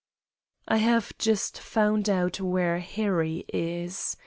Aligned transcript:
"I 0.67 0.77
have 0.77 1.15
just 1.19 1.59
found 1.59 2.09
out 2.09 2.41
where 2.41 2.79
Harry 2.79 3.45
is. 3.53 4.17